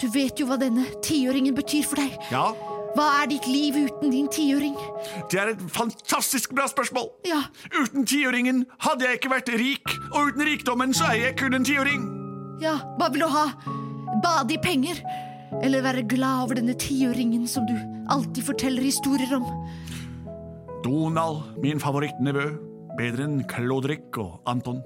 du 0.00 0.06
vet 0.12 0.40
jo 0.40 0.48
hva 0.50 0.58
denne 0.60 0.86
tiøringen 1.04 1.54
betyr 1.56 1.86
for 1.88 2.02
deg. 2.02 2.16
Ja. 2.32 2.48
Hva 2.94 3.06
er 3.22 3.30
ditt 3.32 3.46
liv 3.50 3.74
uten 3.88 4.12
din 4.12 4.28
tiøring? 4.30 4.76
Det 5.30 5.40
er 5.40 5.52
et 5.54 5.62
fantastisk 5.74 6.52
bra 6.54 6.68
spørsmål. 6.70 7.08
Ja. 7.26 7.40
Uten 7.74 8.06
tiøringen 8.06 8.64
hadde 8.86 9.08
jeg 9.08 9.18
ikke 9.18 9.32
vært 9.32 9.50
rik, 9.58 9.96
og 10.12 10.30
uten 10.30 10.46
rikdommen 10.46 10.94
så 10.94 11.10
er 11.10 11.20
jeg 11.24 11.38
kun 11.40 11.58
en 11.58 11.66
tiøring. 11.66 12.06
Ja, 12.62 12.76
hva 13.00 13.10
vil 13.10 13.24
du 13.26 13.30
ha? 13.34 13.48
Bade 14.22 14.54
i 14.54 14.60
penger? 14.62 15.02
Eller 15.62 15.84
være 15.84 16.02
glad 16.08 16.44
over 16.46 16.58
denne 16.58 16.74
tiåringen 16.80 17.46
som 17.48 17.66
du 17.68 17.74
alltid 18.10 18.42
forteller 18.46 18.82
historier 18.82 19.36
om? 19.36 19.46
Donald, 20.84 21.54
min 21.62 21.80
favorittnevø. 21.80 22.50
Bedre 22.98 23.24
enn 23.26 23.40
Klodrik 23.50 24.18
og 24.22 24.36
Anton. 24.46 24.82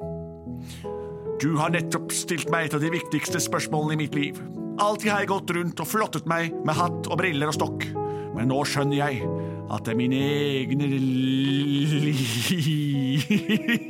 Du 1.43 1.57
har 1.59 1.71
nettopp 1.71 2.13
stilt 2.15 2.49
meg 2.51 2.69
et 2.69 2.75
av 2.79 2.83
de 2.83 2.91
viktigste 2.91 3.41
spørsmålene 3.43 3.95
i 3.95 4.03
mitt 4.05 4.15
liv. 4.17 4.39
Alltid 4.79 5.11
har 5.11 5.25
jeg 5.25 5.33
gått 5.33 5.51
rundt 5.55 5.83
og 5.83 5.91
flottet 5.91 6.27
meg 6.31 6.55
med 6.67 6.75
hatt 6.79 7.11
og 7.11 7.19
briller 7.21 7.51
og 7.51 7.59
stokk. 7.59 7.87
Men 8.37 8.51
nå 8.53 8.63
skjønner 8.69 8.99
jeg 9.01 9.27
at 9.69 9.85
det 9.85 9.93
er 9.93 9.99
mine 9.99 10.19
egne 10.23 10.87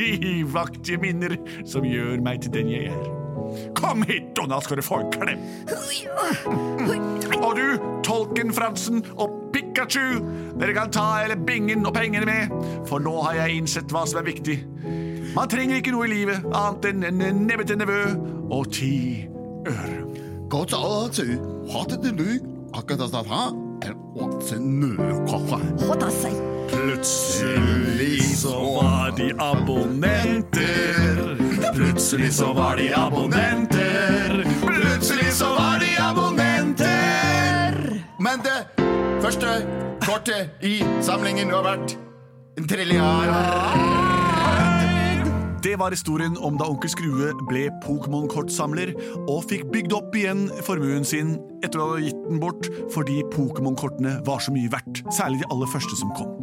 livaktige 0.09 0.99
minner 1.03 1.37
som 1.69 1.87
gjør 1.87 2.25
meg 2.25 2.43
til 2.43 2.55
den 2.57 2.73
jeg 2.73 2.93
er. 2.97 3.18
Kom 3.79 4.03
hit, 4.09 4.39
og 4.43 4.49
nå 4.51 4.61
skal 4.65 4.81
du 4.81 4.85
få 4.85 5.01
en 5.05 5.13
klem. 5.15 5.45
Og 7.39 7.53
du, 7.59 7.67
tolken 8.07 8.53
Fransen 8.55 9.03
og 9.17 9.35
Pikachu, 9.55 10.21
dere 10.61 10.75
kan 10.77 10.93
ta 10.93 11.07
hele 11.23 11.37
bingen 11.47 11.87
og 11.87 11.95
pengene 11.97 12.27
med, 12.29 12.55
for 12.89 13.03
nå 13.03 13.15
har 13.27 13.39
jeg 13.43 13.63
innsett 13.63 13.95
hva 13.95 14.05
som 14.09 14.23
er 14.23 14.29
viktig. 14.29 14.59
Man 15.37 15.51
trenger 15.51 15.79
ikke 15.79 15.93
noe 15.95 16.09
i 16.09 16.13
livet 16.13 16.47
annet 16.57 16.91
enn 16.91 17.23
en 17.23 17.45
nebbe 17.47 17.67
til 17.69 17.79
nevø 17.81 18.03
og 18.49 18.71
ti 18.75 18.95
øre. 19.69 20.01
Plutselig 26.73 28.23
så 28.41 28.57
var 28.77 29.13
de 29.17 29.31
abonnenter. 29.41 30.98
Plutselig 31.79 32.33
så 32.33 32.53
var 32.53 32.77
de 32.77 32.95
abonnenter. 32.95 34.45
Plutselig 34.67 35.33
så 35.33 35.45
var 35.45 35.79
de 35.79 35.87
abonnenter. 36.03 37.77
Men 38.19 38.43
det 38.43 38.85
første 39.23 39.47
kortet 40.03 40.51
i 40.67 40.81
samlingen 41.07 41.55
har 41.55 41.63
vært 41.63 41.95
en 42.59 42.67
trilliard. 42.67 43.31
Det 45.63 45.77
var 45.79 45.95
historien 45.95 46.35
om 46.43 46.59
da 46.59 46.67
onkel 46.67 46.91
Skrue 46.91 47.31
ble 47.47 47.69
Pokémon-kortsamler 47.87 48.97
og 49.29 49.47
fikk 49.47 49.71
bygd 49.71 49.95
opp 49.95 50.19
igjen 50.19 50.49
formuen 50.67 51.07
sin 51.07 51.37
etter 51.63 51.79
å 51.79 51.93
ha 51.93 52.03
gitt 52.03 52.27
den 52.27 52.43
bort 52.43 52.67
fordi 52.91 53.23
Pokémon-kortene 53.31 54.19
var 54.27 54.43
så 54.43 54.51
mye 54.51 54.75
verdt, 54.75 55.07
særlig 55.15 55.45
de 55.45 55.51
aller 55.55 55.71
første 55.71 56.03
som 56.03 56.11
kom. 56.19 56.38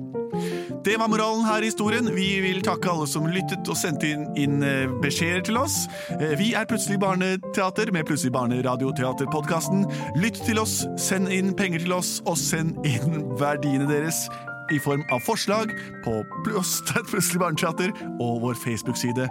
Det 0.85 0.99
var 0.99 1.07
moralen 1.09 1.45
her 1.45 1.63
i 1.63 1.69
historien. 1.71 2.05
Vi 2.15 2.27
vil 2.43 2.59
takke 2.61 2.91
alle 2.91 3.07
som 3.09 3.25
lyttet 3.25 3.65
og 3.71 3.77
sendte 3.79 4.05
inn, 4.05 4.27
inn 4.37 4.59
eh, 4.61 4.91
beskjeder 5.01 5.41
til 5.47 5.57
oss. 5.57 5.87
Eh, 6.13 6.35
Vi 6.37 6.51
er 6.53 6.67
Plutselig 6.69 6.99
barneteater 7.01 7.89
med 7.95 8.05
Plutselig 8.05 8.35
barneradioteaterpodkasten. 8.35 9.87
Lytt 10.21 10.37
til 10.45 10.61
oss, 10.61 10.83
send 11.01 11.31
inn 11.33 11.55
penger 11.57 11.81
til 11.87 11.95
oss, 11.97 12.19
og 12.29 12.37
send 12.37 12.77
inn 12.85 13.23
verdiene 13.41 13.89
deres 13.89 14.27
i 14.73 14.77
form 14.81 15.01
av 15.13 15.25
forslag 15.25 15.73
på 16.05 16.19
Plutselig 16.45 17.41
barneteater 17.41 17.89
og 18.19 18.45
vår 18.45 18.61
Facebook-side 18.61 19.25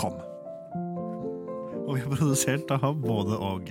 .com. 0.00 0.16
Og 1.84 1.94
vi 1.98 2.00
har 2.00 2.16
produsert 2.16 2.72
av 2.80 2.96
både 3.04 3.36
og. 3.36 3.68